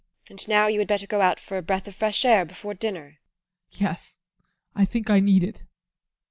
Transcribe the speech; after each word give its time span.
And 0.29 0.47
now 0.47 0.65
you 0.65 0.79
had 0.79 0.87
better 0.87 1.05
go 1.05 1.21
out 1.21 1.39
for 1.39 1.57
a 1.59 1.61
breath 1.61 1.87
of 1.87 1.95
fresh 1.95 2.25
air 2.25 2.43
before 2.43 2.73
dinner. 2.73 3.19
ADOLPH. 3.71 3.81
Yes, 3.81 4.17
I 4.73 4.83
think 4.83 5.11
I 5.11 5.19
need 5.19 5.43
it. 5.43 5.61